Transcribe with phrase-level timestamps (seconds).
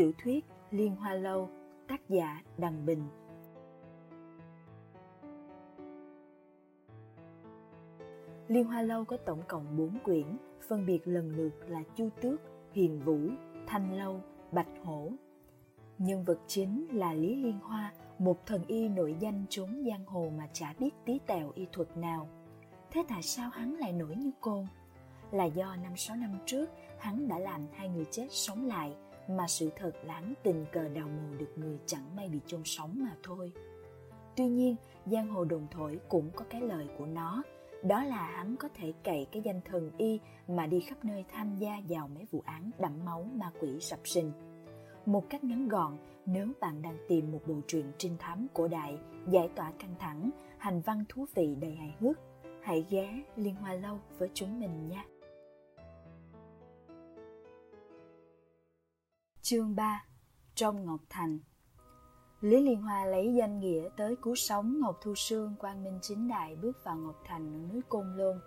[0.00, 1.48] Tiểu thuyết Liên Hoa Lâu,
[1.88, 3.02] tác giả Đằng Bình.
[8.48, 10.26] Liên Hoa Lâu có tổng cộng 4 quyển,
[10.68, 12.40] phân biệt lần lượt là Chu Tước,
[12.74, 13.18] Huyền Vũ,
[13.66, 14.20] Thanh Lâu,
[14.52, 15.12] Bạch Hổ.
[15.98, 20.32] Nhân vật chính là Lý Liên Hoa, một thần y nổi danh trốn giang hồ
[20.38, 22.28] mà chả biết tí tèo y thuật nào.
[22.90, 24.66] Thế tại sao hắn lại nổi như côn?
[25.30, 28.96] Là do năm sáu năm trước hắn đã làm hai người chết sống lại
[29.36, 32.90] mà sự thật lãng tình cờ đào mồ được người chẳng may bị chôn sống
[32.94, 33.52] mà thôi.
[34.36, 37.42] Tuy nhiên, giang hồ đồn thổi cũng có cái lời của nó,
[37.82, 41.56] đó là hắn có thể cậy cái danh thần y mà đi khắp nơi tham
[41.56, 44.32] gia vào mấy vụ án đẫm máu ma quỷ sập sinh.
[45.06, 48.98] Một cách ngắn gọn, nếu bạn đang tìm một bộ truyện trinh thám cổ đại,
[49.28, 52.18] giải tỏa căng thẳng, hành văn thú vị đầy hài hước,
[52.62, 55.04] hãy ghé Liên Hoa Lâu với chúng mình nhé.
[59.42, 60.04] Chương 3
[60.54, 61.38] Trong Ngọc Thành
[62.40, 66.28] Lý Liên Hoa lấy danh nghĩa tới cứu sống Ngọc Thu Sương quang minh chính
[66.28, 68.40] đại bước vào Ngọc Thành ở núi Côn Lôn.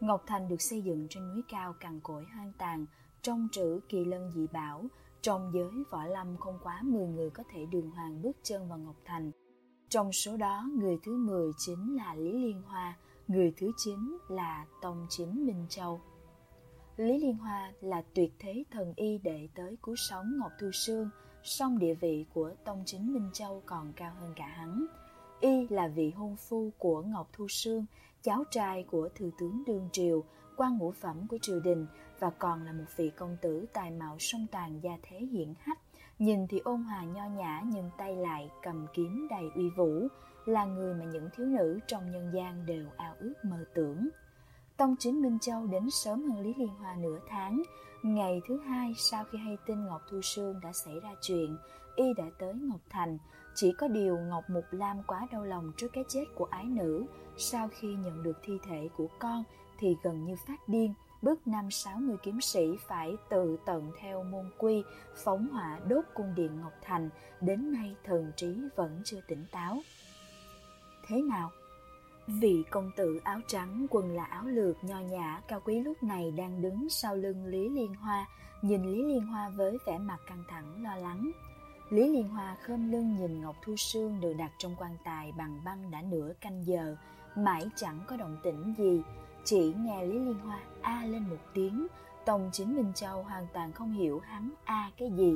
[0.00, 2.86] Ngọc Thành được xây dựng trên núi cao cằn cỗi hoang tàn,
[3.22, 4.84] trong trữ kỳ lân dị bảo,
[5.22, 8.78] trong giới võ lâm không quá 10 người có thể đường hoàng bước chân vào
[8.78, 9.30] Ngọc Thành.
[9.88, 12.96] Trong số đó, người thứ 10 chính là Lý Liên Hoa,
[13.28, 16.00] người thứ 9 là Tông Chính Minh Châu.
[16.98, 21.10] Lý Liên Hoa là tuyệt thế thần y đệ tới cứu sống Ngọc Thu Sương,
[21.42, 24.86] song địa vị của Tông Chính Minh Châu còn cao hơn cả hắn.
[25.40, 27.86] Y là vị hôn phu của Ngọc Thu Sương,
[28.22, 30.24] cháu trai của Thừa tướng Đương Triều,
[30.56, 31.86] quan ngũ phẩm của triều đình
[32.18, 35.80] và còn là một vị công tử tài mạo song toàn gia thế hiển hách.
[36.18, 40.08] Nhìn thì ôn hòa nho nhã nhưng tay lại cầm kiếm đầy uy vũ,
[40.46, 44.08] là người mà những thiếu nữ trong nhân gian đều ao ước mơ tưởng.
[44.78, 47.62] Tông chính Minh Châu đến sớm hơn Lý Liên Hoa nửa tháng.
[48.02, 51.56] Ngày thứ hai sau khi hay tin Ngọc Thu Sương đã xảy ra chuyện,
[51.96, 53.18] y đã tới Ngọc Thành.
[53.54, 57.06] Chỉ có điều Ngọc Mục Lam quá đau lòng trước cái chết của ái nữ.
[57.36, 59.44] Sau khi nhận được thi thể của con
[59.78, 64.24] thì gần như phát điên, bước năm sáu mươi kiếm sĩ phải tự tận theo
[64.24, 64.82] môn quy,
[65.24, 67.10] phóng hỏa đốt cung điện Ngọc Thành,
[67.40, 69.78] đến nay thần trí vẫn chưa tỉnh táo.
[71.06, 71.50] Thế nào?
[72.28, 76.30] Vị công tử áo trắng quần là áo lược nho nhã cao quý lúc này
[76.30, 78.26] đang đứng sau lưng Lý Liên Hoa,
[78.62, 81.30] nhìn Lý Liên Hoa với vẻ mặt căng thẳng lo lắng.
[81.90, 85.60] Lý Liên Hoa khom lưng nhìn Ngọc Thu Sương được đặt trong quan tài bằng
[85.64, 86.96] băng đã nửa canh giờ,
[87.36, 89.02] mãi chẳng có động tĩnh gì,
[89.44, 91.86] chỉ nghe Lý Liên Hoa a lên một tiếng,
[92.24, 95.34] Tông Chính Minh Châu hoàn toàn không hiểu hắn a cái gì.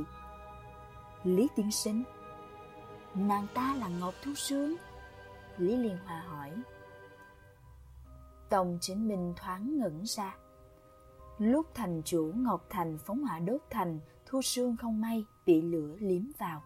[1.24, 2.02] Lý Tiên Sinh
[3.14, 4.76] Nàng ta là Ngọc Thu Sương
[5.58, 6.50] Lý Liên Hoa hỏi
[8.52, 10.36] Tông chính minh thoáng ngẩn ra.
[11.38, 15.96] Lúc thành chủ Ngọc Thành phóng hỏa đốt thành, Thu Sương không may bị lửa
[15.98, 16.62] liếm vào.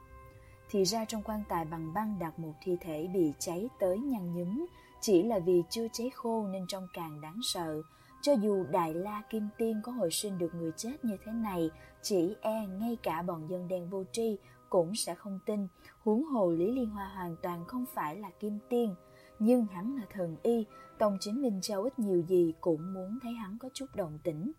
[0.71, 4.35] Thì ra trong quan tài bằng băng đặt một thi thể bị cháy tới nhăn
[4.35, 4.67] nhúm,
[5.01, 7.83] chỉ là vì chưa cháy khô nên trông càng đáng sợ.
[8.23, 11.71] Cho dù Đại La Kim Tiên có hồi sinh được người chết như thế này,
[12.03, 14.39] chỉ e ngay cả bọn dân đen vô tri
[14.71, 15.69] cũng sẽ không tin.
[16.05, 18.95] Huống hồ Lý Liên Hoa hoàn toàn không phải là Kim Tiên,
[19.39, 20.67] nhưng hắn là thần y,
[20.99, 24.53] Tông Chính Minh Châu ít nhiều gì cũng muốn thấy hắn có chút động tĩnh.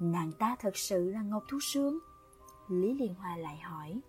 [0.00, 1.98] Nàng ta thật sự là Ngọc thu Sương?
[2.68, 4.00] Lý Liên Hoa lại hỏi.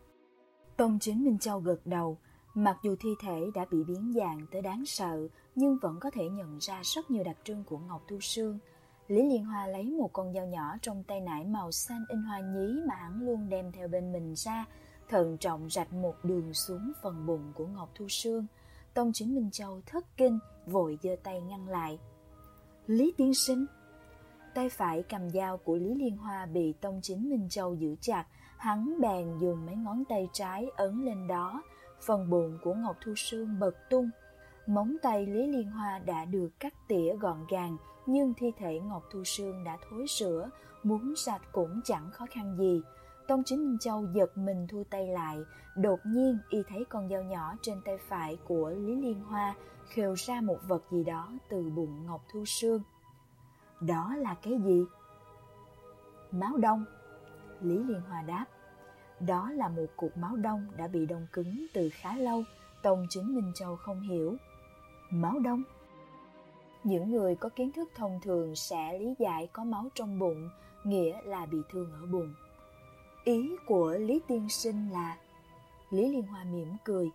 [0.77, 2.17] Tông Chính Minh Châu gật đầu,
[2.53, 6.29] mặc dù thi thể đã bị biến dạng tới đáng sợ, nhưng vẫn có thể
[6.29, 8.59] nhận ra rất nhiều đặc trưng của Ngọc Thu Sương.
[9.07, 12.39] Lý Liên Hoa lấy một con dao nhỏ trong tay nải màu xanh in hoa
[12.39, 14.65] nhí mà hắn luôn đem theo bên mình ra,
[15.09, 18.47] thận trọng rạch một đường xuống phần bụng của Ngọc Thu Sương.
[18.97, 21.99] Tông chính Minh Châu thất kinh, vội giơ tay ngăn lại.
[22.87, 23.65] Lý tiên sinh
[24.55, 28.25] Tay phải cầm dao của Lý Liên Hoa bị Tông chính Minh Châu giữ chặt,
[28.57, 31.63] hắn bèn dùng mấy ngón tay trái ấn lên đó,
[32.01, 34.09] phần bụng của Ngọc Thu Sương bật tung.
[34.67, 39.03] Móng tay Lý Liên Hoa đã được cắt tỉa gọn gàng, nhưng thi thể Ngọc
[39.11, 40.49] Thu Sương đã thối sữa,
[40.83, 42.81] muốn sạch cũng chẳng khó khăn gì.
[43.27, 45.37] Tông chính Minh Châu giật mình thu tay lại,
[45.75, 49.55] đột nhiên y thấy con dao nhỏ trên tay phải của Lý Liên Hoa
[49.87, 52.81] khều ra một vật gì đó từ bụng Ngọc Thu Sương.
[53.81, 54.85] Đó là cái gì?
[56.31, 56.85] Máu đông.
[57.61, 58.45] Lý Liên Hoa đáp.
[59.19, 62.43] Đó là một cục máu đông đã bị đông cứng từ khá lâu,
[62.83, 64.35] Tông chính Minh Châu không hiểu.
[65.09, 65.63] Máu đông?
[66.83, 70.49] Những người có kiến thức thông thường sẽ lý giải có máu trong bụng,
[70.83, 72.33] nghĩa là bị thương ở bụng.
[73.27, 75.17] Ý của Lý Tiên Sinh là
[75.89, 77.11] Lý Liên Hoa mỉm cười.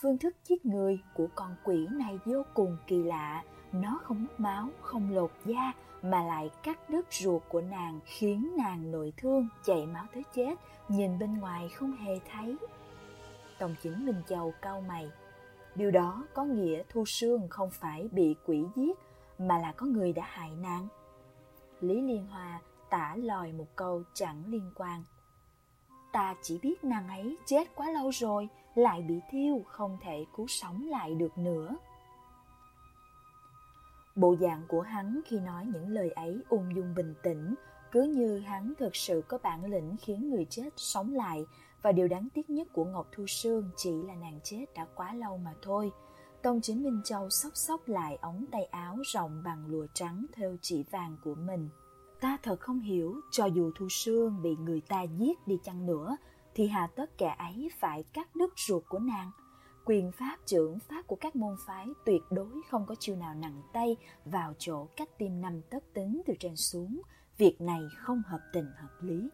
[0.00, 3.44] Phương thức giết người của con quỷ này vô cùng kỳ lạ.
[3.72, 5.72] Nó không mất máu, không lột da
[6.02, 10.54] mà lại cắt đứt ruột của nàng khiến nàng nội thương chảy máu tới chết
[10.88, 12.56] nhìn bên ngoài không hề thấy.
[13.58, 15.10] Tổng chính minh châu cau mày.
[15.74, 18.98] Điều đó có nghĩa thu sương không phải bị quỷ giết
[19.38, 20.88] mà là có người đã hại nàng.
[21.80, 22.60] Lý liên hoa
[22.90, 25.02] tả lòi một câu chẳng liên quan
[26.16, 30.46] ta chỉ biết nàng ấy chết quá lâu rồi, lại bị thiêu, không thể cứu
[30.46, 31.76] sống lại được nữa.
[34.14, 37.54] Bộ dạng của hắn khi nói những lời ấy ung dung bình tĩnh,
[37.92, 41.46] cứ như hắn thực sự có bản lĩnh khiến người chết sống lại,
[41.82, 45.14] và điều đáng tiếc nhất của ngọc thu sương chỉ là nàng chết đã quá
[45.14, 45.92] lâu mà thôi.
[46.42, 50.56] Tông chính minh châu xốc xốc lại ống tay áo rộng bằng lụa trắng theo
[50.60, 51.68] chỉ vàng của mình
[52.20, 56.16] ta thật không hiểu, cho dù thu sương bị người ta giết đi chăng nữa,
[56.54, 59.30] thì hà tất kẻ ấy phải cắt đứt ruột của nàng.
[59.84, 63.62] Quyền pháp, trưởng pháp của các môn phái tuyệt đối không có chiêu nào nặng
[63.72, 67.00] tay vào chỗ cách tim năm tất tính từ trên xuống.
[67.38, 69.28] Việc này không hợp tình, hợp lý.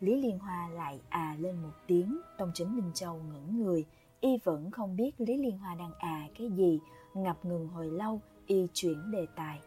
[0.00, 2.20] Lý liên hoa lại à lên một tiếng.
[2.38, 3.84] Tông chính minh châu ngẩng người.
[4.20, 6.80] Y vẫn không biết lý liên hoa đang à cái gì.
[7.14, 9.60] Ngập ngừng hồi lâu, y chuyển đề tài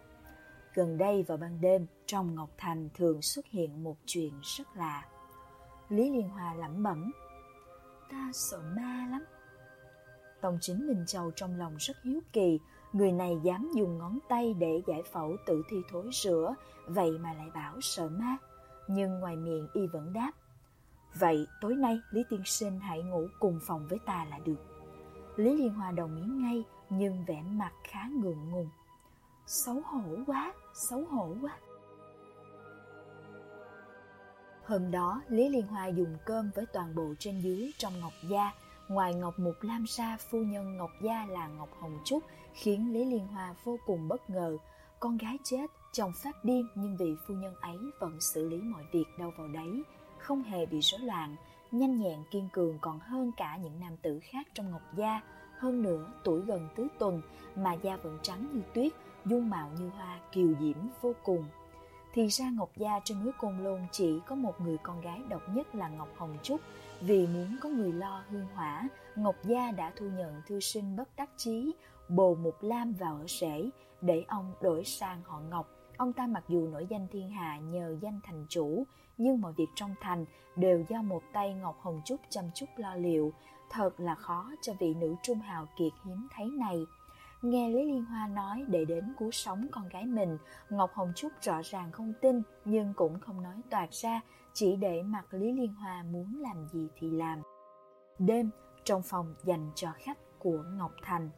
[0.75, 5.06] gần đây vào ban đêm trong ngọc thành thường xuất hiện một chuyện rất lạ
[5.89, 7.12] lý liên hoa lẩm bẩm
[8.12, 9.25] ta sợ ma lắm
[10.45, 12.60] Tông chính Minh Châu trong lòng rất hiếu kỳ,
[12.94, 16.56] người này dám dùng ngón tay để giải phẫu tử thi thối rửa,
[16.88, 18.38] vậy mà lại bảo sợ ma.
[18.88, 20.31] Nhưng ngoài miệng y vẫn đáp,
[21.19, 24.66] vậy tối nay Lý Tiên Sinh hãy ngủ cùng phòng với ta là được.
[25.36, 28.69] Lý Liên Hoa đồng ý ngay, nhưng vẻ mặt khá ngượng ngùng.
[29.47, 31.57] Xấu hổ quá, xấu hổ quá.
[34.65, 38.51] Hôm đó, Lý Liên Hoa dùng cơm với toàn bộ trên dưới trong Ngọc Gia,
[38.88, 43.06] Ngoài Ngọc Mục Lam Sa, phu nhân Ngọc Gia là Ngọc Hồng Trúc khiến Lý
[43.06, 44.57] Liên Hoa vô cùng bất ngờ.
[45.00, 48.83] Con gái chết, chồng phát điên nhưng vị phu nhân ấy vẫn xử lý mọi
[48.92, 49.83] việc đâu vào đấy,
[50.18, 51.36] không hề bị rối loạn,
[51.71, 55.21] nhanh nhẹn kiên cường còn hơn cả những nam tử khác trong Ngọc Gia.
[55.57, 57.21] Hơn nữa, tuổi gần tứ tuần
[57.56, 58.92] mà da vẫn trắng như tuyết,
[59.25, 61.45] dung mạo như hoa, kiều diễm vô cùng.
[62.13, 65.42] Thì ra Ngọc Gia trên núi Côn Lôn chỉ có một người con gái độc
[65.50, 66.62] nhất là Ngọc Hồng Trúc,
[67.01, 71.10] vì muốn có người lo hương hỏa, Ngọc Gia đã thu nhận thư sinh bất
[71.18, 71.72] đắc chí,
[72.10, 73.69] bồ Mục Lam vào ở rể,
[74.01, 75.69] để ông đổi sang họ Ngọc.
[75.98, 78.83] Ông ta mặc dù nổi danh thiên hạ nhờ danh thành chủ,
[79.18, 80.25] nhưng mọi việc trong thành
[80.56, 83.33] đều do một tay Ngọc Hồng Trúc chăm chút lo liệu.
[83.69, 86.86] Thật là khó cho vị nữ trung hào kiệt hiếm thấy này.
[87.45, 90.38] Nghe Lý Liên Hoa nói để đến cứu sống con gái mình,
[90.69, 94.21] Ngọc Hồng Trúc rõ ràng không tin nhưng cũng không nói toạc ra,
[94.53, 97.42] chỉ để mặc Lý Liên Hoa muốn làm gì thì làm.
[98.19, 98.50] Đêm,
[98.83, 101.30] trong phòng dành cho khách của Ngọc Thành.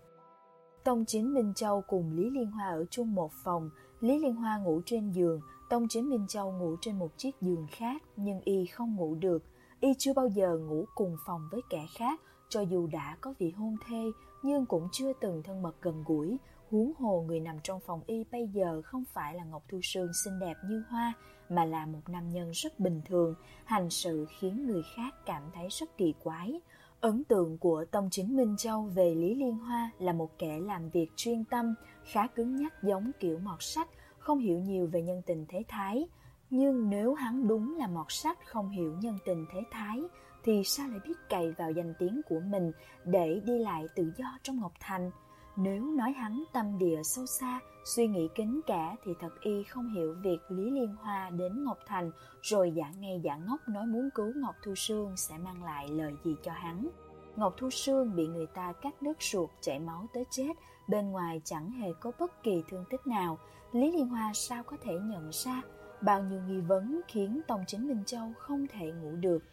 [0.84, 3.70] Tông Chính Minh Châu cùng Lý Liên Hoa ở chung một phòng,
[4.00, 7.68] Lý Liên Hoa ngủ trên giường, Tông Chính Minh Châu ngủ trên một chiếc giường
[7.72, 9.44] khác, nhưng y không ngủ được.
[9.80, 13.52] Y chưa bao giờ ngủ cùng phòng với kẻ khác, cho dù đã có vị
[13.52, 14.04] hôn thê,
[14.44, 16.38] nhưng cũng chưa từng thân mật gần gũi.
[16.70, 20.14] Huống hồ người nằm trong phòng y bây giờ không phải là Ngọc Thu Sương
[20.24, 21.14] xinh đẹp như hoa,
[21.50, 23.36] mà là một nam nhân rất bình thường,
[23.66, 26.62] hành sự khiến người khác cảm thấy rất kỳ quái.
[27.02, 30.90] Ấn tượng của Tông Chính Minh Châu về Lý Liên Hoa là một kẻ làm
[30.90, 35.22] việc chuyên tâm, khá cứng nhắc giống kiểu mọt sách, không hiểu nhiều về nhân
[35.26, 36.08] tình thế thái.
[36.50, 40.02] Nhưng nếu hắn đúng là mọt sách không hiểu nhân tình thế thái,
[40.48, 42.72] thì sao lại biết cày vào danh tiếng của mình
[43.06, 45.12] để đi lại tự do trong Ngọc Thành?
[45.56, 49.94] Nếu nói hắn tâm địa sâu xa, suy nghĩ kính cả thì thật y không
[49.94, 52.12] hiểu việc Lý Liên Hoa đến Ngọc Thành
[52.42, 56.14] rồi giả ngay giả ngốc nói muốn cứu Ngọc Thu Sương sẽ mang lại lời
[56.24, 56.88] gì cho hắn.
[57.36, 60.54] Ngọc Thu Sương bị người ta cắt đứt ruột chảy máu tới chết,
[60.88, 63.38] bên ngoài chẳng hề có bất kỳ thương tích nào.
[63.72, 65.62] Lý Liên Hoa sao có thể nhận ra?
[66.02, 69.44] Bao nhiêu nghi vấn khiến Tông Chính Minh Châu không thể ngủ được.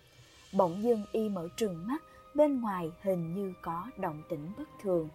[0.56, 2.02] Bỗng dưng y mở trừng mắt,
[2.34, 5.08] bên ngoài hình như có động tĩnh bất thường.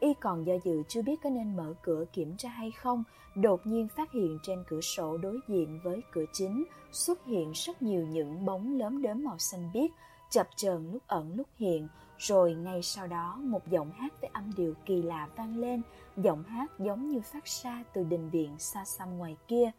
[0.00, 3.04] Y còn do dự chưa biết có nên mở cửa kiểm tra hay không,
[3.34, 7.82] đột nhiên phát hiện trên cửa sổ đối diện với cửa chính xuất hiện rất
[7.82, 9.90] nhiều những bóng lớn đớm màu xanh biếc,
[10.30, 14.52] chập chờn lúc ẩn lúc hiện, rồi ngay sau đó một giọng hát với âm
[14.56, 15.82] điệu kỳ lạ vang lên,
[16.16, 19.70] giọng hát giống như phát ra từ đình viện xa xăm ngoài kia.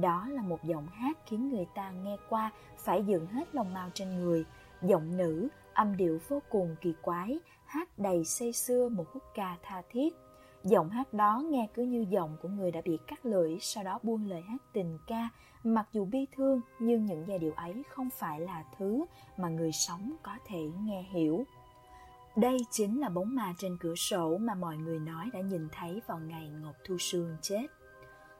[0.00, 3.90] Đó là một giọng hát khiến người ta nghe qua phải dựng hết lòng mao
[3.94, 4.44] trên người,
[4.82, 9.56] giọng nữ, âm điệu vô cùng kỳ quái, hát đầy say xưa một khúc ca
[9.62, 10.14] tha thiết.
[10.64, 13.98] Giọng hát đó nghe cứ như giọng của người đã bị cắt lưỡi, sau đó
[14.02, 15.28] buông lời hát tình ca,
[15.64, 19.04] mặc dù bi thương nhưng những giai điệu ấy không phải là thứ
[19.36, 21.44] mà người sống có thể nghe hiểu.
[22.36, 26.02] Đây chính là bóng ma trên cửa sổ mà mọi người nói đã nhìn thấy
[26.06, 27.66] vào ngày Ngọc Thu Sương chết.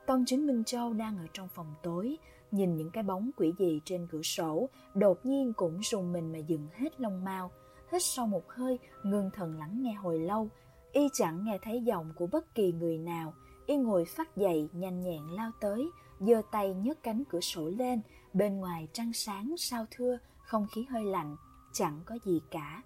[0.08, 2.18] Tông Chính Minh Châu đang ở trong phòng tối,
[2.50, 6.38] nhìn những cái bóng quỷ dị trên cửa sổ, đột nhiên cũng rùng mình mà
[6.38, 7.50] dừng hết lông mao.
[7.92, 10.48] Hít sâu một hơi, ngưng thần lắng nghe hồi lâu,
[10.92, 13.34] y chẳng nghe thấy giọng của bất kỳ người nào.
[13.66, 18.00] Y ngồi phát dậy, nhanh nhẹn lao tới, giơ tay nhấc cánh cửa sổ lên,
[18.32, 21.36] bên ngoài trăng sáng sao thưa, không khí hơi lạnh,
[21.72, 22.82] chẳng có gì cả.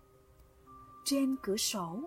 [1.04, 2.00] Trên cửa sổ,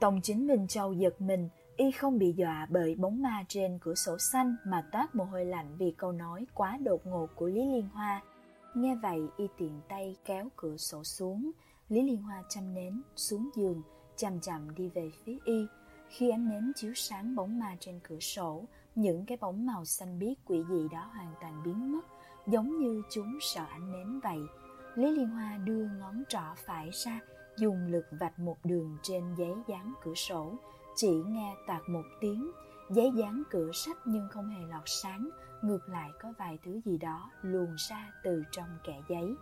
[0.00, 1.48] Tông chính Minh Châu giật mình,
[1.82, 5.44] y không bị dọa bởi bóng ma trên cửa sổ xanh mà toát mồ hôi
[5.44, 8.22] lạnh vì câu nói quá đột ngột của Lý Liên Hoa.
[8.74, 11.50] Nghe vậy y tiện tay kéo cửa sổ xuống,
[11.88, 13.82] Lý Liên Hoa chăm nến xuống giường,
[14.16, 15.66] chậm chậm đi về phía y.
[16.08, 20.18] Khi ánh nến chiếu sáng bóng ma trên cửa sổ, những cái bóng màu xanh
[20.18, 22.06] biếc quỷ dị đó hoàn toàn biến mất,
[22.46, 24.40] giống như chúng sợ ánh nến vậy.
[24.94, 27.20] Lý Liên Hoa đưa ngón trỏ phải ra,
[27.58, 30.52] dùng lực vạch một đường trên giấy dán cửa sổ,
[30.94, 32.50] chỉ nghe tạc một tiếng,
[32.90, 35.28] giấy dán cửa sách nhưng không hề lọt sáng,
[35.62, 39.34] ngược lại có vài thứ gì đó luồn ra từ trong kẽ giấy.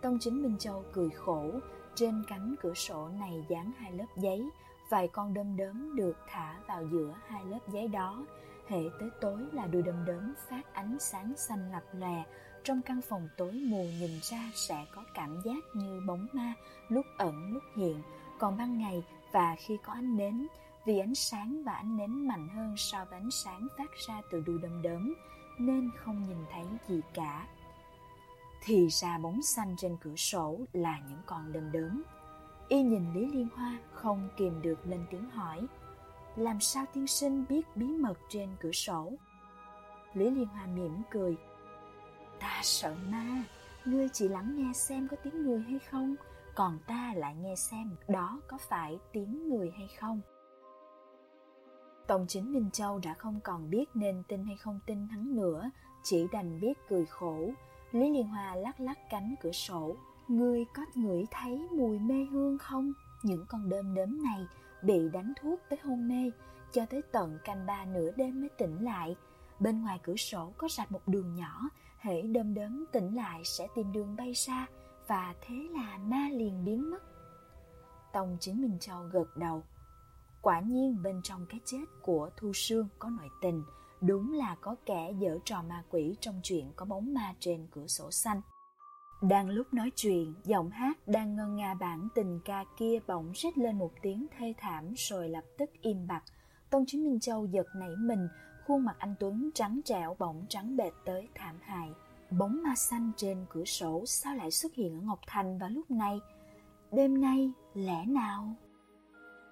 [0.00, 1.50] Tông chính Minh Châu cười khổ,
[1.94, 4.50] trên cánh cửa sổ này dán hai lớp giấy,
[4.90, 8.26] vài con đom đóm được thả vào giữa hai lớp giấy đó.
[8.66, 12.24] Hệ tới tối là đôi đom đóm phát ánh sáng xanh lập lòe,
[12.64, 16.54] trong căn phòng tối mù nhìn ra sẽ có cảm giác như bóng ma
[16.88, 18.02] lúc ẩn lúc hiện,
[18.38, 20.46] còn ban ngày và khi có ánh nến,
[20.84, 24.40] vì ánh sáng và ánh nến mạnh hơn so với ánh sáng phát ra từ
[24.40, 25.14] đuôi đom đóm,
[25.58, 27.46] nên không nhìn thấy gì cả.
[28.62, 32.02] Thì ra bóng xanh trên cửa sổ là những con đom đóm.
[32.68, 35.66] Y nhìn Lý Liên Hoa không kìm được lên tiếng hỏi,
[36.36, 39.12] làm sao tiên sinh biết bí mật trên cửa sổ?
[40.14, 41.36] Lý Liên Hoa mỉm cười,
[42.40, 43.44] ta sợ ma,
[43.84, 46.16] ngươi chỉ lắng nghe xem có tiếng người hay không,
[46.54, 50.20] còn ta lại nghe xem đó có phải tiếng người hay không.
[52.10, 55.70] Tông chính Minh Châu đã không còn biết nên tin hay không tin hắn nữa,
[56.02, 57.50] chỉ đành biết cười khổ.
[57.92, 59.96] Lý Liên Hoa lắc lắc cánh cửa sổ.
[60.28, 62.92] Ngươi có ngửi thấy mùi mê hương không?
[63.22, 64.46] Những con đơm đớm này
[64.82, 66.30] bị đánh thuốc tới hôn mê,
[66.72, 69.16] cho tới tận canh ba nửa đêm mới tỉnh lại.
[69.60, 73.66] Bên ngoài cửa sổ có rạch một đường nhỏ, hễ đơm đớm tỉnh lại sẽ
[73.74, 74.66] tìm đường bay xa,
[75.06, 77.02] và thế là ma liền biến mất.
[78.12, 79.62] Tông chính Minh Châu gật đầu.
[80.42, 83.62] Quả nhiên bên trong cái chết của Thu Sương có nội tình,
[84.00, 87.86] đúng là có kẻ dở trò ma quỷ trong chuyện có bóng ma trên cửa
[87.86, 88.40] sổ xanh.
[89.22, 93.58] Đang lúc nói chuyện, giọng hát đang ngân nga bản tình ca kia bỗng rít
[93.58, 96.22] lên một tiếng thê thảm rồi lập tức im bặt.
[96.70, 98.28] Tôn Chính Minh Châu giật nảy mình,
[98.66, 101.90] khuôn mặt anh Tuấn trắng trẻo bỗng trắng bệt tới thảm hại.
[102.30, 105.90] Bóng ma xanh trên cửa sổ sao lại xuất hiện ở Ngọc Thành vào lúc
[105.90, 106.20] này?
[106.92, 108.54] Đêm nay, lẽ nào?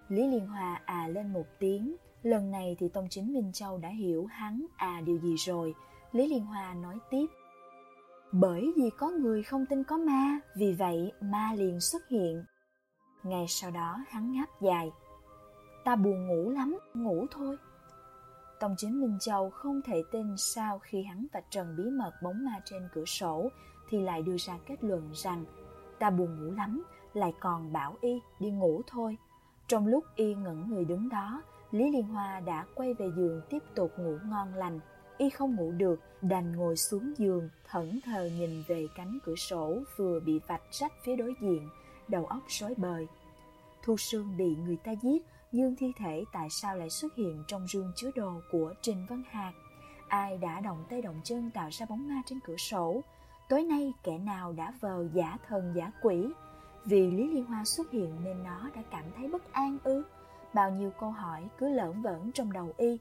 [0.08, 3.88] Lý Liên Hòa à lên một tiếng, lần này thì Tông Chính Minh Châu đã
[3.88, 5.74] hiểu hắn à điều gì rồi.
[6.12, 7.26] Lý Liên Hòa nói tiếp,
[8.32, 12.44] bởi vì có người không tin có ma, vì vậy ma liền xuất hiện.
[13.22, 14.90] Ngày sau đó hắn ngáp dài,
[15.84, 17.56] ta buồn ngủ lắm, ngủ thôi.
[18.60, 22.44] Tông chính Minh Châu không thể tin sao khi hắn và Trần bí mật bóng
[22.44, 23.48] ma trên cửa sổ
[23.88, 25.44] thì lại đưa ra kết luận rằng
[25.98, 26.82] ta buồn ngủ lắm,
[27.14, 29.16] lại còn bảo y đi ngủ thôi.
[29.68, 33.62] Trong lúc y ngẩn người đứng đó, Lý Liên Hoa đã quay về giường tiếp
[33.74, 34.80] tục ngủ ngon lành.
[35.18, 39.78] Y không ngủ được, đành ngồi xuống giường, thẫn thờ nhìn về cánh cửa sổ
[39.96, 41.68] vừa bị vạch rách phía đối diện,
[42.08, 43.06] đầu óc rối bời.
[43.82, 45.22] Thu Sương bị người ta giết,
[45.52, 49.22] nhưng thi thể tại sao lại xuất hiện trong rương chứa đồ của Trình Văn
[49.30, 49.54] Hạc?
[50.08, 53.00] Ai đã động tay động chân tạo ra bóng ma trên cửa sổ?
[53.48, 56.32] Tối nay kẻ nào đã vờ giả thần giả quỷ?
[56.84, 60.02] Vì Lý Liên Hoa xuất hiện nên nó đã cảm thấy bất an ư?
[60.54, 62.98] Bao nhiêu câu hỏi cứ lởn vởn trong đầu y.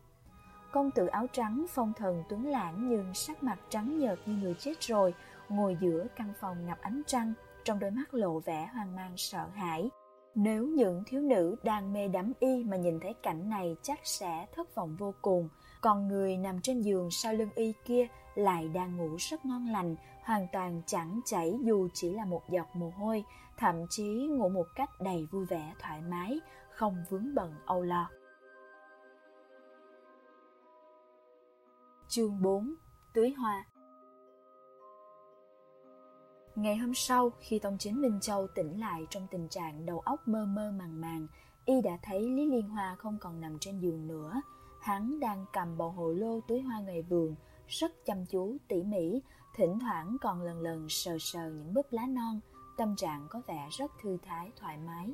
[0.71, 4.53] Công tử áo trắng phong thần tuấn lãng nhưng sắc mặt trắng nhợt như người
[4.59, 5.13] chết rồi,
[5.49, 9.45] ngồi giữa căn phòng ngập ánh trăng, trong đôi mắt lộ vẻ hoang mang sợ
[9.53, 9.89] hãi.
[10.35, 14.45] Nếu những thiếu nữ đang mê đắm y mà nhìn thấy cảnh này chắc sẽ
[14.55, 15.49] thất vọng vô cùng,
[15.81, 18.07] còn người nằm trên giường sau lưng y kia
[18.37, 22.67] lại đang ngủ rất ngon lành, hoàn toàn chẳng chảy dù chỉ là một giọt
[22.73, 23.23] mồ hôi,
[23.57, 26.39] thậm chí ngủ một cách đầy vui vẻ thoải mái,
[26.69, 28.09] không vướng bận âu lo.
[32.07, 32.75] Chương 4
[33.13, 33.65] Tưới hoa
[36.55, 40.27] Ngày hôm sau, khi Tông Chính Minh Châu tỉnh lại trong tình trạng đầu óc
[40.27, 41.27] mơ mơ màng màng,
[41.65, 44.41] y đã thấy Lý Liên Hoa không còn nằm trên giường nữa.
[44.81, 47.35] Hắn đang cầm bộ hồ lô tưới hoa ngoài vườn,
[47.67, 49.21] rất chăm chú, tỉ mỉ,
[49.55, 52.39] thỉnh thoảng còn lần lần sờ sờ những búp lá non,
[52.77, 55.11] tâm trạng có vẻ rất thư thái, thoải mái.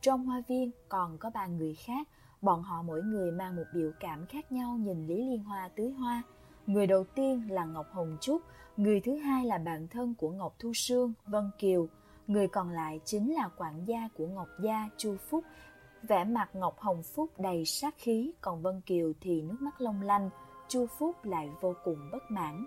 [0.00, 2.08] Trong hoa viên còn có ba người khác,
[2.42, 5.90] bọn họ mỗi người mang một biểu cảm khác nhau nhìn Lý Liên Hoa tưới
[5.90, 6.22] hoa.
[6.66, 8.42] Người đầu tiên là Ngọc Hồng Trúc,
[8.76, 11.88] người thứ hai là bạn thân của Ngọc Thu Sương, Vân Kiều,
[12.26, 15.44] người còn lại chính là quản gia của Ngọc Gia, Chu Phúc.
[16.02, 20.02] Vẻ mặt Ngọc Hồng Phúc đầy sát khí, còn Vân Kiều thì nước mắt long
[20.02, 20.30] lanh,
[20.68, 22.66] Chu Phúc lại vô cùng bất mãn.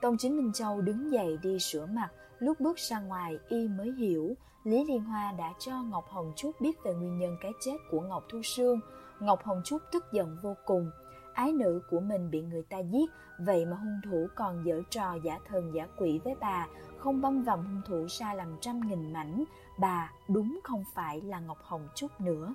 [0.00, 2.08] Tông Chính Minh Châu đứng dậy đi sửa mặt,
[2.38, 4.34] lúc bước ra ngoài y mới hiểu
[4.64, 8.00] Lý Liên Hoa đã cho Ngọc Hồng Trúc biết về nguyên nhân cái chết của
[8.00, 8.80] Ngọc Thu Sương.
[9.20, 10.90] Ngọc Hồng Trúc tức giận vô cùng,
[11.34, 15.14] ái nữ của mình bị người ta giết, vậy mà hung thủ còn dở trò
[15.24, 16.66] giả thần giả quỷ với bà,
[16.98, 19.44] không băm vằm hung thủ ra làm trăm nghìn mảnh,
[19.78, 22.54] bà đúng không phải là Ngọc Hồng Trúc nữa.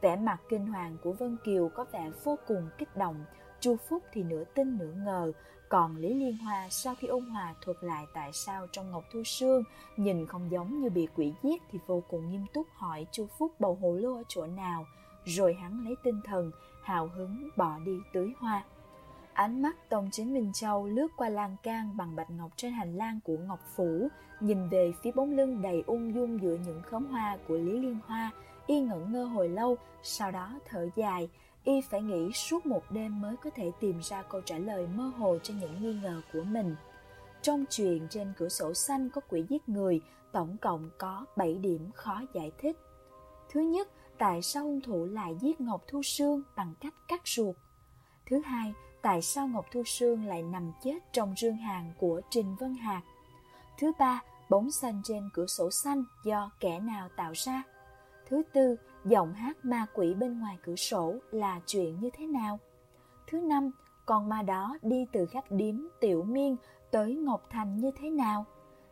[0.00, 3.24] Vẻ mặt kinh hoàng của Vân Kiều có vẻ vô cùng kích động,
[3.60, 5.32] Chu Phúc thì nửa tin nửa ngờ,
[5.68, 9.22] còn Lý Liên Hoa sau khi ôn hòa thuật lại tại sao trong Ngọc Thu
[9.24, 9.62] Sương
[9.96, 13.52] nhìn không giống như bị quỷ giết thì vô cùng nghiêm túc hỏi Chu Phúc
[13.58, 14.86] bầu hồ lô ở chỗ nào,
[15.24, 16.50] rồi hắn lấy tinh thần,
[16.82, 18.64] hào hứng bỏ đi tưới hoa.
[19.32, 22.96] Ánh mắt Tông Chính Minh Châu lướt qua lan can bằng bạch ngọc trên hành
[22.96, 24.08] lang của Ngọc Phủ,
[24.40, 27.98] nhìn về phía bóng lưng đầy ung dung giữa những khóm hoa của Lý Liên
[28.06, 28.30] Hoa,
[28.66, 31.28] y ngẩn ngơ hồi lâu, sau đó thở dài,
[31.66, 35.12] y phải nghĩ suốt một đêm mới có thể tìm ra câu trả lời mơ
[35.18, 36.76] hồ cho những nghi ngờ của mình.
[37.42, 40.00] Trong chuyện trên cửa sổ xanh có quỷ giết người,
[40.32, 42.76] tổng cộng có 7 điểm khó giải thích.
[43.50, 47.56] Thứ nhất, tại sao hung thủ lại giết Ngọc Thu Sương bằng cách cắt ruột?
[48.26, 52.56] Thứ hai, tại sao Ngọc Thu Sương lại nằm chết trong rương hàng của Trình
[52.60, 53.02] Vân Hạc?
[53.78, 57.62] Thứ ba, bóng xanh trên cửa sổ xanh do kẻ nào tạo ra?
[58.28, 58.76] Thứ tư,
[59.08, 62.58] giọng hát ma quỷ bên ngoài cửa sổ là chuyện như thế nào?
[63.26, 63.70] Thứ năm,
[64.06, 66.56] con ma đó đi từ khách điếm Tiểu Miên
[66.90, 68.44] tới Ngọc Thành như thế nào?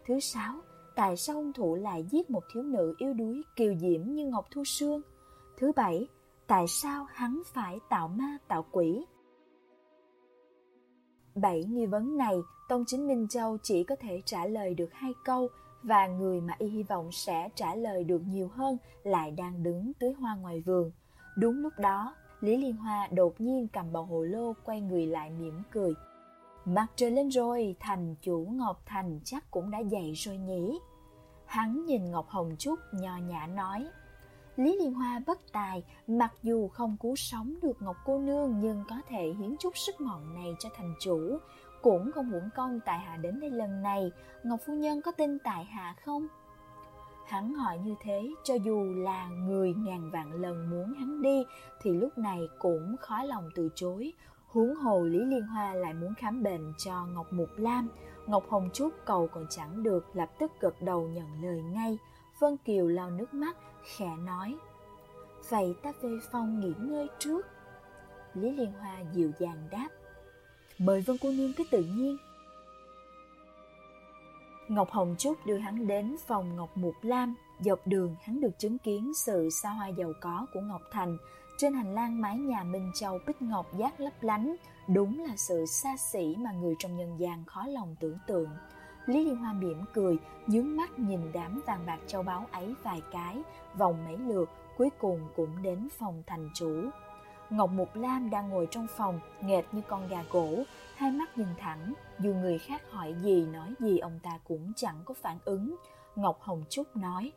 [0.06, 0.54] Thứ sáu,
[0.94, 4.47] tại sao hung thủ lại giết một thiếu nữ yếu đuối kiều diễm như Ngọc
[4.50, 5.00] Thu Sương?
[5.56, 6.09] Thứ bảy,
[6.47, 9.06] tại sao hắn phải tạo ma tạo quỷ?
[11.35, 12.37] Bảy nghi vấn này,
[12.68, 15.49] Tông Chính Minh Châu chỉ có thể trả lời được hai câu
[15.85, 19.93] và người mà y hy vọng sẽ trả lời được nhiều hơn lại đang đứng
[19.99, 20.91] tưới hoa ngoài vườn.
[21.37, 25.30] Đúng lúc đó, Lý Liên Hoa đột nhiên cầm bầu hồ lô quay người lại
[25.30, 25.95] mỉm cười.
[26.65, 30.78] Mặt trời lên rồi, thành chủ Ngọc Thành chắc cũng đã dậy rồi nhỉ.
[31.47, 33.87] Hắn nhìn Ngọc Hồng Trúc nho nhã nói.
[34.56, 38.85] Lý Liên Hoa bất tài, mặc dù không cứu sống được Ngọc cô nương nhưng
[38.89, 41.39] có thể hiến chút sức mọn này cho thành chủ,
[41.84, 45.38] cũng không uổng công tại hạ đến đây lần này, Ngọc phu nhân có tin
[45.38, 46.26] tại hạ không?
[47.26, 51.44] Hắn hỏi như thế, cho dù là người ngàn vạn lần muốn hắn đi,
[51.82, 54.12] thì lúc này cũng khó lòng từ chối.
[54.47, 57.88] Huống hồ Lý Liên Hoa lại muốn khám bệnh cho Ngọc Mục Lam.
[58.26, 61.99] Ngọc Hồng Trúc cầu còn chẳng được, lập tức gật đầu nhận lời ngay.
[62.38, 63.56] Vân Kiều lau nước mắt,
[63.97, 64.56] khẽ nói.
[65.49, 67.47] Vậy ta về phòng nghỉ ngơi trước.
[68.34, 69.88] Lý Liên Hoa dịu dàng đáp.
[70.78, 72.17] Mời Vân cô nương cứ tự nhiên.
[74.69, 77.34] Ngọc Hồng Trúc đưa hắn đến phòng Ngọc Mục Lam.
[77.60, 81.19] Dọc đường hắn được chứng kiến sự xa hoa giàu có của Ngọc Thành.
[81.58, 84.56] Trên hành lang mái nhà Minh Châu bích ngọc giác lấp lánh,
[84.89, 88.49] đúng là sự xa xỉ mà người trong nhân gian khó lòng tưởng tượng.
[89.06, 93.02] Lý Liên Hoa mỉm cười, nhướng mắt nhìn đám vàng bạc châu báu ấy vài
[93.13, 93.43] cái,
[93.78, 96.91] vòng mấy lượt, cuối cùng cũng đến phòng thành chủ.
[97.56, 100.62] Ngọc Mục Lam đang ngồi trong phòng, nghệt như con gà gỗ,
[100.97, 104.97] hai mắt nhìn thẳng, dù người khác hỏi gì nói gì ông ta cũng chẳng
[105.04, 105.76] có phản ứng.
[106.17, 107.32] Ngọc Hồng Trúc nói,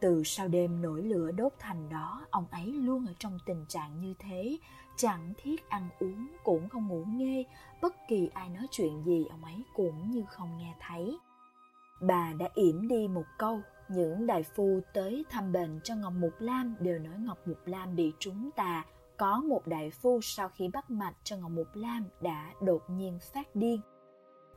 [0.00, 4.00] từ sau đêm nổi lửa đốt thành đó, ông ấy luôn ở trong tình trạng
[4.00, 4.58] như thế,
[4.96, 7.44] chẳng thiết ăn uống, cũng không ngủ nghe,
[7.82, 11.18] bất kỳ ai nói chuyện gì ông ấy cũng như không nghe thấy.
[12.00, 16.32] Bà đã yểm đi một câu, những đại phu tới thăm bệnh cho Ngọc Mục
[16.38, 18.84] Lam đều nói Ngọc Mục Lam bị trúng tà,
[19.20, 23.18] có một đại phu sau khi bắt mạch cho Ngọc Mục Lam đã đột nhiên
[23.32, 23.80] phát điên.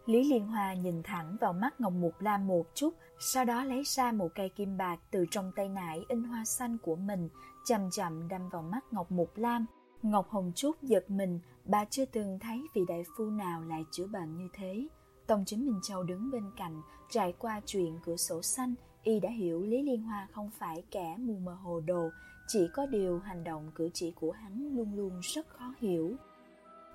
[0.05, 3.83] Lý Liên Hoa nhìn thẳng vào mắt Ngọc Mục Lam một chút, sau đó lấy
[3.85, 7.29] ra một cây kim bạc từ trong tay nải in hoa xanh của mình,
[7.65, 9.65] chậm chậm đâm vào mắt Ngọc Mục Lam.
[10.01, 14.07] Ngọc Hồng Trúc giật mình, bà chưa từng thấy vị đại phu nào lại chữa
[14.07, 14.87] bệnh như thế.
[15.27, 19.29] Tông chính Minh Châu đứng bên cạnh, trải qua chuyện cửa sổ xanh, y đã
[19.29, 22.09] hiểu Lý Liên Hoa không phải kẻ mù mờ hồ đồ,
[22.47, 26.15] chỉ có điều hành động cử chỉ của hắn luôn luôn rất khó hiểu.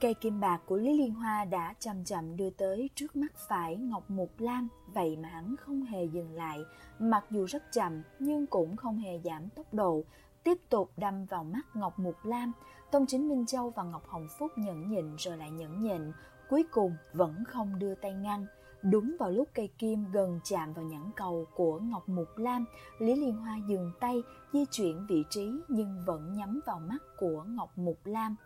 [0.01, 3.77] Cây kim bạc của Lý Liên Hoa đã chậm chậm đưa tới trước mắt phải
[3.77, 6.59] Ngọc Mục Lam, vậy mà hắn không hề dừng lại,
[6.99, 10.05] mặc dù rất chậm nhưng cũng không hề giảm tốc độ,
[10.43, 12.53] tiếp tục đâm vào mắt Ngọc Mục Lam.
[12.91, 16.13] Tông Chính Minh Châu và Ngọc Hồng Phúc nhẫn nhịn rồi lại nhẫn nhịn,
[16.49, 18.47] cuối cùng vẫn không đưa tay ngăn.
[18.83, 22.65] Đúng vào lúc cây kim gần chạm vào nhẫn cầu của Ngọc Mục Lam,
[22.99, 27.45] Lý Liên Hoa dừng tay, di chuyển vị trí nhưng vẫn nhắm vào mắt của
[27.49, 28.37] Ngọc Mục Lam.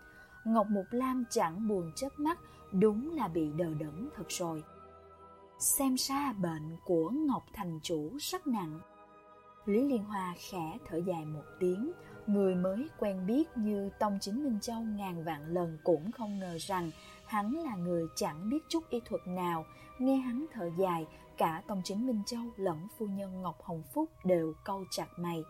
[0.45, 2.39] Ngọc Mục Lam chẳng buồn chớp mắt,
[2.73, 4.63] đúng là bị đờ đẫn thật rồi.
[5.59, 8.81] Xem ra bệnh của Ngọc Thành Chủ rất nặng.
[9.67, 11.93] Lý Liên Hoa khẽ thở dài một tiếng,
[12.27, 16.57] người mới quen biết như Tông Chính Minh Châu ngàn vạn lần cũng không ngờ
[16.61, 16.91] rằng
[17.33, 19.65] hắn là người chẳng biết chút y thuật nào.
[19.99, 24.09] Nghe hắn thở dài, cả Tông Chính Minh Châu lẫn phu nhân Ngọc Hồng Phúc
[24.25, 25.45] đều câu chặt mày.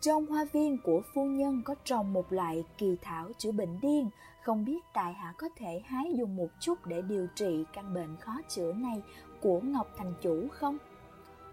[0.00, 4.10] Trong hoa viên của phu nhân có trồng một loại kỳ thảo chữa bệnh điên,
[4.42, 8.16] không biết tại hạ có thể hái dùng một chút để điều trị căn bệnh
[8.16, 9.02] khó chữa này
[9.40, 10.78] của Ngọc Thành Chủ không?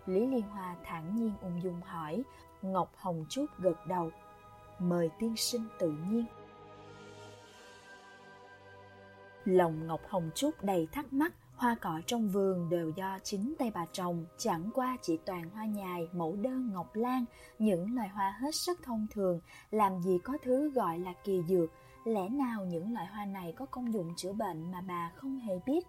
[0.06, 2.24] Lý Liên Hoa thản nhiên ung dung hỏi,
[2.62, 4.12] Ngọc Hồng Trúc gật đầu.
[4.80, 6.26] Mời tiên sinh tự nhiên.
[9.46, 13.72] Lòng Ngọc Hồng Trúc đầy thắc mắc, hoa cỏ trong vườn đều do chính tay
[13.74, 17.26] bà trồng, chẳng qua chỉ toàn hoa nhài, mẫu đơn, ngọc lan,
[17.60, 19.40] những loài hoa hết sức thông thường,
[19.72, 21.70] làm gì có thứ gọi là kỳ dược,
[22.06, 25.60] lẽ nào những loại hoa này có công dụng chữa bệnh mà bà không hề
[25.66, 25.88] biết?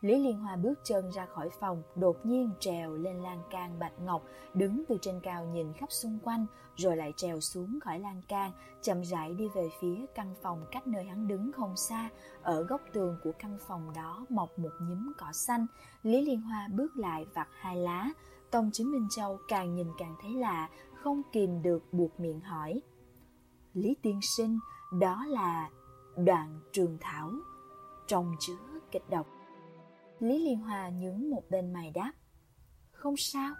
[0.00, 3.98] Lý Liên Hoa bước chân ra khỏi phòng, đột nhiên trèo lên lan can bạch
[4.00, 4.22] ngọc,
[4.54, 8.52] đứng từ trên cao nhìn khắp xung quanh, rồi lại trèo xuống khỏi lan can,
[8.82, 12.08] chậm rãi đi về phía căn phòng cách nơi hắn đứng không xa.
[12.42, 15.66] Ở góc tường của căn phòng đó mọc một nhúm cỏ xanh.
[16.02, 18.10] Lý Liên Hoa bước lại vặt hai lá.
[18.50, 22.82] Tông Chính Minh Châu càng nhìn càng thấy lạ, không kìm được buộc miệng hỏi.
[23.74, 24.58] Lý Tiên Sinh,
[25.00, 25.70] đó là
[26.16, 27.30] đoạn trường thảo,
[28.06, 29.26] trong chứa kịch độc.
[30.20, 32.12] Lý Liên Hòa nhướng một bên mày đáp.
[32.92, 33.54] Không sao.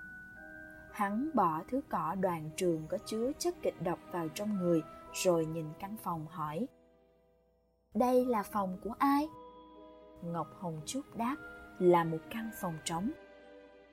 [0.92, 5.46] Hắn bỏ thứ cỏ đoàn trường có chứa chất kịch độc vào trong người, Rồi
[5.46, 6.66] nhìn căn phòng hỏi.
[7.94, 9.28] Đây là phòng của ai?
[10.22, 11.36] Ngọc Hồng Trúc đáp,
[11.78, 13.10] Là một căn phòng trống.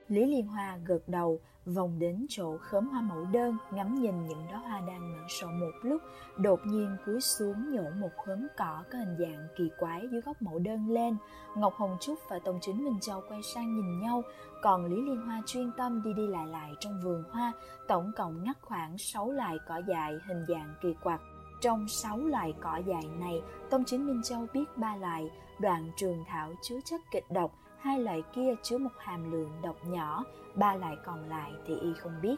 [0.08, 4.48] Lý Liên Hoa gật đầu, vòng đến chỗ khóm hoa mẫu đơn, ngắm nhìn những
[4.52, 6.02] đóa hoa đang nở sổ một lúc,
[6.38, 10.42] đột nhiên cúi xuống nhổ một khóm cỏ có hình dạng kỳ quái dưới góc
[10.42, 11.18] mẫu đơn lên.
[11.56, 14.22] Ngọc Hồng Trúc và Tông Chính Minh Châu quay sang nhìn nhau,
[14.62, 17.54] còn Lý Liên Hoa chuyên tâm đi đi lại lại trong vườn hoa,
[17.88, 21.22] tổng cộng ngắt khoảng 6 loại cỏ dại hình dạng kỳ quặc.
[21.62, 26.24] Trong 6 loại cỏ dại này, Tông Chính Minh Châu biết ba loại, đoạn trường
[26.28, 27.52] thảo chứa chất kịch độc,
[27.86, 30.24] hai loại kia chứa một hàm lượng độc nhỏ,
[30.56, 32.36] ba loại còn lại thì y không biết.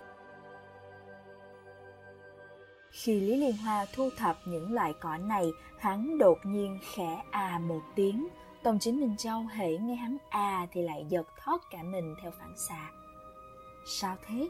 [2.91, 7.59] Khi Lý Liên Hoa thu thập những loại cỏ này, hắn đột nhiên khẽ à
[7.63, 8.27] một tiếng.
[8.63, 12.31] Tông chính Minh Châu hễ nghe hắn à thì lại giật thoát cả mình theo
[12.31, 12.91] phản xạ.
[13.85, 14.49] Sao thế?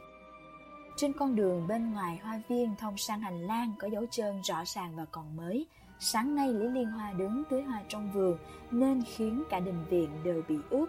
[0.96, 4.64] Trên con đường bên ngoài hoa viên thông sang hành lang có dấu chân rõ
[4.66, 5.68] ràng và còn mới.
[6.00, 8.38] Sáng nay Lý Liên Hoa đứng tưới hoa trong vườn
[8.72, 10.86] nên khiến cả đình viện đều bị ướt.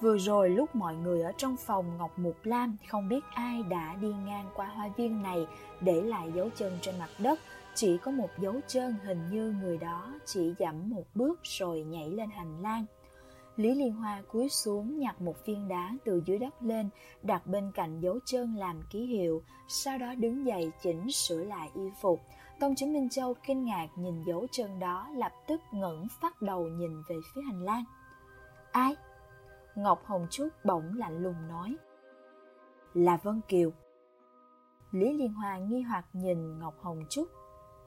[0.00, 3.96] Vừa rồi lúc mọi người ở trong phòng Ngọc Mục Lam không biết ai đã
[4.00, 5.46] đi ngang qua hoa viên này
[5.80, 7.40] để lại dấu chân trên mặt đất.
[7.74, 12.10] Chỉ có một dấu chân hình như người đó chỉ dẫm một bước rồi nhảy
[12.10, 12.84] lên hành lang.
[13.56, 16.88] Lý Liên Hoa cúi xuống nhặt một viên đá từ dưới đất lên,
[17.22, 21.70] đặt bên cạnh dấu chân làm ký hiệu, sau đó đứng dậy chỉnh sửa lại
[21.74, 22.20] y phục.
[22.60, 26.68] Tông chính Minh Châu kinh ngạc nhìn dấu chân đó lập tức ngẩng phát đầu
[26.68, 27.84] nhìn về phía hành lang.
[28.72, 28.96] Ai?
[29.74, 31.76] Ngọc Hồng Trúc bỗng lạnh lùng nói.
[32.94, 33.70] Là Vân Kiều.
[34.90, 37.28] Lý Liên Hoa nghi hoặc nhìn Ngọc Hồng Trúc.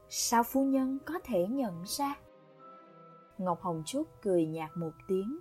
[0.10, 2.16] Sao phu nhân có thể nhận ra?
[3.38, 5.40] Ngọc Hồng Trúc cười nhạt một tiếng.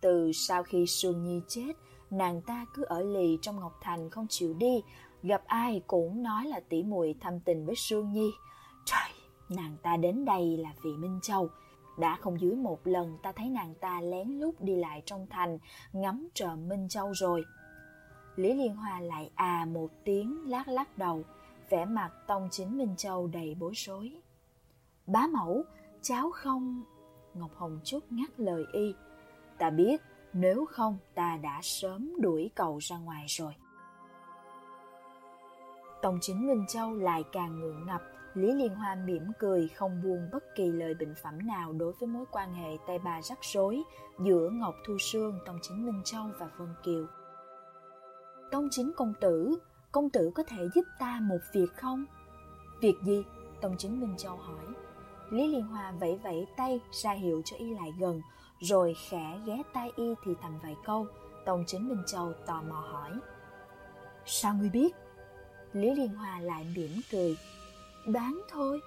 [0.00, 1.72] Từ sau khi Sương Nhi chết,
[2.10, 4.82] nàng ta cứ ở lì trong Ngọc Thành không chịu đi,
[5.22, 8.30] gặp ai cũng nói là tỷ muội thâm tình với Sương Nhi.
[8.84, 9.10] Trời,
[9.48, 11.48] nàng ta đến đây là vì Minh Châu.
[11.98, 15.58] Đã không dưới một lần ta thấy nàng ta lén lút đi lại trong thành,
[15.92, 17.44] ngắm trộm Minh Châu rồi.
[18.36, 21.22] Lý Liên Hoa lại à một tiếng lát lắc đầu,
[21.70, 24.12] vẻ mặt tông chính Minh Châu đầy bối rối.
[25.06, 25.62] Bá mẫu,
[26.02, 26.82] cháu không...
[27.34, 28.94] Ngọc Hồng Trúc ngắt lời y.
[29.58, 30.00] Ta biết,
[30.32, 33.52] nếu không ta đã sớm đuổi cầu ra ngoài rồi.
[36.02, 38.02] Tông chính Minh Châu lại càng ngượng ngập,
[38.34, 42.06] Lý Liên Hoa mỉm cười không buông bất kỳ lời bình phẩm nào đối với
[42.06, 43.82] mối quan hệ tay bà rắc rối
[44.18, 47.06] giữa Ngọc Thu Sương, Tông chính Minh Châu và Vân Kiều.
[48.50, 49.58] Tông chính công tử,
[49.92, 52.04] công tử có thể giúp ta một việc không?
[52.80, 53.24] Việc gì?
[53.60, 54.66] Tông chính Minh Châu hỏi.
[55.30, 58.20] Lý Liên Hoa vẫy vẫy tay ra hiệu cho y lại gần,
[58.60, 61.06] rồi khẽ ghé tai y thì thầm vài câu.
[61.44, 63.10] Tông chính Minh Châu tò mò hỏi.
[64.26, 64.94] Sao ngươi biết?
[65.72, 67.36] Lý Liên Hoa lại mỉm cười.
[68.06, 68.80] Đoán thôi.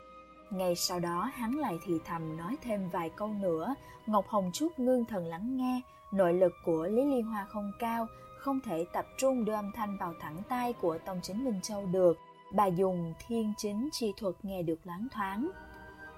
[0.49, 4.79] Ngay sau đó hắn lại thì thầm nói thêm vài câu nữa, Ngọc Hồng Trúc
[4.79, 5.81] ngưng thần lắng nghe,
[6.15, 9.97] Nội lực của Lý Liên Hoa không cao, không thể tập trung đưa âm thanh
[9.97, 12.17] vào thẳng tai của Tông Chính Minh Châu được.
[12.53, 15.49] Bà dùng thiên chính chi thuật nghe được loáng thoáng.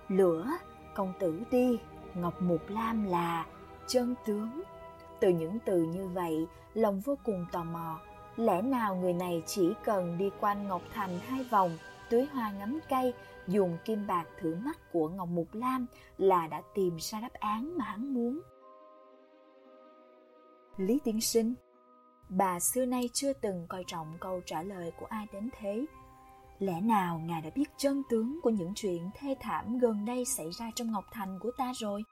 [0.07, 0.51] Lửa,
[0.95, 1.79] công tử đi,
[2.13, 3.45] Ngọc Mục Lam là
[3.87, 4.63] chân tướng.
[5.19, 7.99] Từ những từ như vậy, lòng vô cùng tò mò.
[8.37, 11.77] Lẽ nào người này chỉ cần đi quanh Ngọc Thành hai vòng,
[12.09, 13.13] tưới hoa ngắm cây,
[13.47, 15.85] dùng kim bạc thử mắt của Ngọc Mục Lam
[16.17, 18.39] là đã tìm ra đáp án mà hắn muốn.
[20.77, 21.53] Lý Tiên Sinh
[22.29, 25.85] Bà xưa nay chưa từng coi trọng câu trả lời của ai đến thế.
[26.59, 30.51] Lẽ nào ngài đã biết chân tướng của những chuyện thê thảm gần đây xảy
[30.51, 32.03] ra trong Ngọc Thành của ta rồi?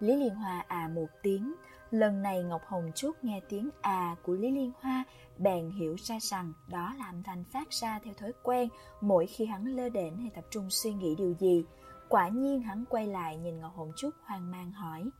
[0.00, 1.54] Lý Liên Hoa à một tiếng,
[1.90, 5.04] lần này Ngọc Hồng Trúc nghe tiếng à của Lý Liên Hoa
[5.38, 8.68] bèn hiểu ra rằng đó là âm thanh phát ra theo thói quen
[9.00, 11.64] mỗi khi hắn lơ đễnh hay tập trung suy nghĩ điều gì.
[12.08, 15.10] Quả nhiên hắn quay lại nhìn Ngọc Hồng Trúc hoang mang hỏi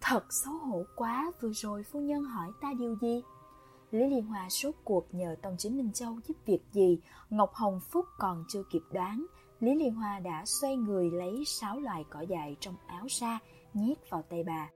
[0.00, 3.22] Thật xấu hổ quá, vừa rồi phu nhân hỏi ta điều gì?
[3.90, 6.98] Lý Liên Hoa sốt cuộc nhờ Tông Chính Minh Châu giúp việc gì,
[7.30, 9.26] Ngọc Hồng Phúc còn chưa kịp đoán,
[9.60, 13.38] Lý Liên Hoa đã xoay người lấy sáu loài cỏ dại trong áo ra,
[13.74, 14.68] nhét vào tay bà.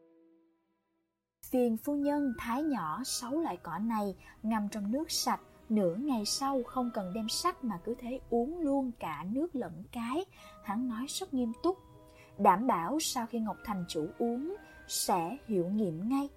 [1.50, 6.24] Phiền phu nhân thái nhỏ sáu loại cỏ này ngâm trong nước sạch, nửa ngày
[6.24, 10.24] sau không cần đem sắc mà cứ thế uống luôn cả nước lẫn cái.
[10.64, 11.78] Hắn nói rất nghiêm túc,
[12.38, 14.56] đảm bảo sau khi Ngọc Thành chủ uống
[14.88, 16.28] sẽ hiệu nghiệm ngay.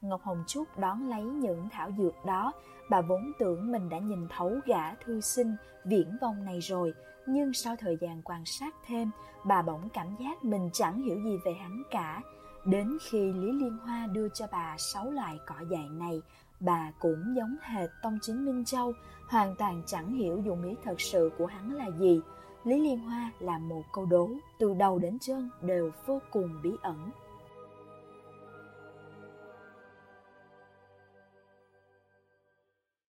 [0.00, 2.52] Ngọc Hồng Trúc đón lấy những thảo dược đó,
[2.90, 6.94] bà vốn tưởng mình đã nhìn thấu gã thư sinh viễn vong này rồi,
[7.26, 9.10] nhưng sau thời gian quan sát thêm,
[9.44, 12.20] bà bỗng cảm giác mình chẳng hiểu gì về hắn cả.
[12.64, 16.22] Đến khi Lý Liên Hoa đưa cho bà sáu loại cỏ dại này,
[16.60, 18.92] bà cũng giống hệt Tông Chính Minh Châu,
[19.28, 22.20] hoàn toàn chẳng hiểu dụng ý thật sự của hắn là gì.
[22.64, 26.70] Lý Liên Hoa là một câu đố, từ đầu đến chân đều vô cùng bí
[26.82, 27.10] ẩn.